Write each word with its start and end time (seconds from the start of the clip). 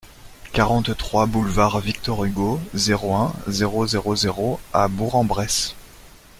quarante-trois 0.51 1.27
boulevard 1.27 1.79
Victor 1.79 2.25
Hugo, 2.25 2.59
zéro 2.73 3.13
un, 3.13 3.35
zéro 3.45 3.85
zéro 3.85 4.15
zéro 4.15 4.59
à 4.73 4.87
Bourg-en-Bresse 4.87 5.75